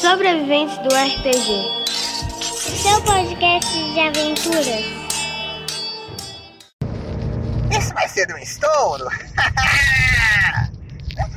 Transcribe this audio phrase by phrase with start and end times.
[0.00, 1.46] Sobreviventes do RPG.
[2.82, 4.84] Seu podcast de aventuras.
[7.70, 9.06] Esse vai ser um estouro.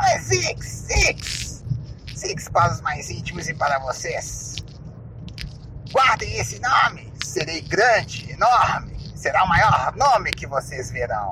[0.01, 1.63] é Six, Six.
[2.15, 4.55] Six para os mais íntimos e para vocês.
[5.91, 7.13] Guardem esse nome.
[7.23, 8.92] Serei grande, enorme.
[9.23, 11.29] Será o maior nome que vocês verão.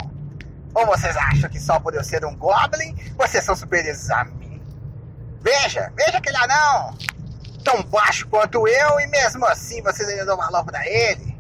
[0.74, 4.62] Ou vocês acham que só por eu ser um Goblin, vocês são superiores a mim?
[5.42, 6.98] Veja, veja aquele anão!
[7.66, 11.38] Tão baixo quanto eu e mesmo assim vocês ainda dão valor pra ele?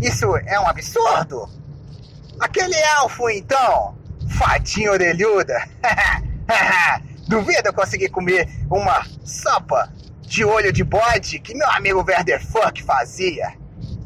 [0.00, 1.50] Isso é um absurdo!
[2.38, 3.98] Aquele elfo então,
[4.38, 5.68] fadinha orelhuda,
[7.26, 13.63] duvido eu conseguir comer uma sopa de olho de bode que meu amigo Verderfuck fazia.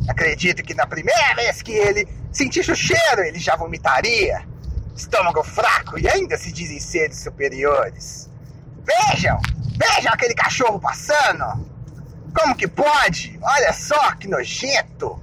[0.09, 4.43] Acredito que na primeira vez que ele sentisse o cheiro, ele já vomitaria.
[4.97, 8.29] Estômago fraco e ainda se dizem seres superiores.
[8.85, 9.39] Vejam,
[9.77, 11.69] vejam aquele cachorro passando.
[12.35, 13.39] Como que pode?
[13.43, 15.21] Olha só que nojento.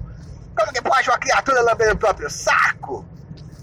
[0.56, 3.04] Como que pode uma criatura lamber o próprio saco?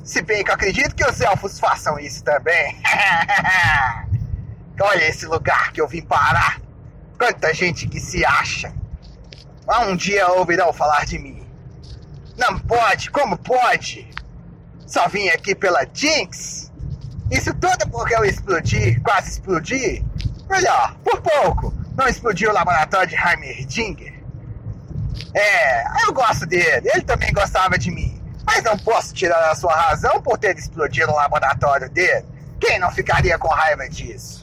[0.04, 2.78] Se bem que eu acredito que os elfos façam isso também.
[4.80, 6.60] Olha esse lugar que eu vim parar.
[7.18, 8.74] Quanta gente que se acha.
[9.68, 11.46] Ah, um dia ouvirão falar de mim.
[12.38, 14.08] Não pode, como pode?
[14.86, 16.72] Só vim aqui pela Jinx?
[17.32, 20.06] Isso tudo porque eu explodi, quase explodi?
[20.50, 24.14] Melhor, por pouco, não explodiu o laboratório de Heimerdinger.
[25.34, 28.22] É, eu gosto dele, ele também gostava de mim.
[28.46, 32.26] Mas não posso tirar a sua razão por ter explodido o laboratório dele.
[32.60, 34.43] Quem não ficaria com raiva disso?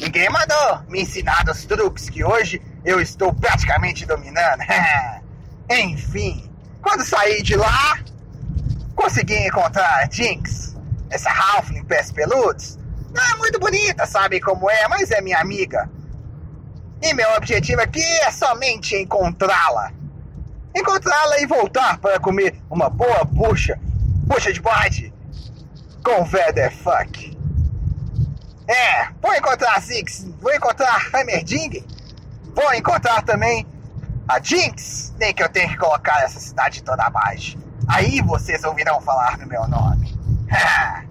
[0.00, 4.62] Ninguém mandou me ensinar os truques que hoje eu estou praticamente dominando.
[5.68, 7.98] Enfim, quando saí de lá,
[8.94, 10.74] consegui encontrar a Jinx,
[11.10, 12.78] essa Halfling pés peludos.
[13.12, 15.90] Não é muito bonita, sabe como é, mas é minha amiga.
[17.02, 19.92] E meu objetivo aqui é somente encontrá-la.
[20.74, 23.78] Encontrá-la e voltar para comer uma boa bucha,
[24.26, 25.12] bucha de bode,
[26.02, 27.39] com Fuck.
[28.70, 31.82] É, vou encontrar a Ziggs, vou encontrar a Heimerdinger,
[32.54, 33.66] vou encontrar também
[34.28, 37.58] a Jinx, nem que eu tenha que colocar essa cidade toda abaixo.
[37.88, 40.16] Aí vocês ouvirão falar no meu nome.